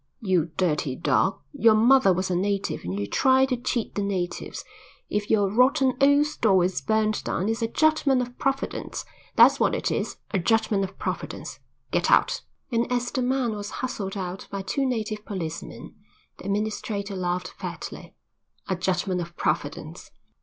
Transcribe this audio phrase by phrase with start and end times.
[0.19, 1.37] "You dirty dog.
[1.53, 4.65] Your mother was a native and you try to cheat the natives.
[5.11, 9.75] If your rotten old store is burned down it's a judgment of Providence; that's what
[9.75, 11.59] it is, a judgment of Providence.
[11.91, 12.41] Get out."
[12.71, 15.93] And as the man was hustled out by two native policemen
[16.39, 18.15] the administrator laughed fatly.
[18.67, 20.09] "A judgment of Providence."